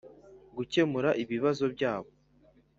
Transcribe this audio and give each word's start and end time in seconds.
gukemura 0.55 1.09
ibibazo 1.23 1.63
byabo, 1.75 2.09